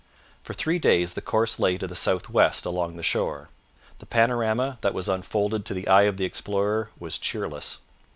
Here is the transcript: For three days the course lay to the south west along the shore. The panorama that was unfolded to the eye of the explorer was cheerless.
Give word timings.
For 0.41 0.55
three 0.55 0.79
days 0.79 1.13
the 1.13 1.21
course 1.21 1.59
lay 1.59 1.77
to 1.77 1.85
the 1.85 1.93
south 1.95 2.27
west 2.27 2.65
along 2.65 2.95
the 2.95 3.03
shore. 3.03 3.49
The 3.99 4.07
panorama 4.07 4.79
that 4.81 4.95
was 4.95 5.07
unfolded 5.07 5.63
to 5.65 5.75
the 5.75 5.87
eye 5.87 6.05
of 6.09 6.17
the 6.17 6.25
explorer 6.25 6.89
was 6.97 7.19
cheerless. 7.19 7.81